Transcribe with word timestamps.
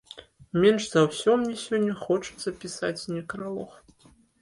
Менш 0.63 0.87
за 0.93 1.03
ўсё 1.09 1.35
мне 1.43 1.55
сёння 1.65 1.99
хочацца 2.03 2.57
пісаць 2.65 3.07
некралог. 3.15 3.81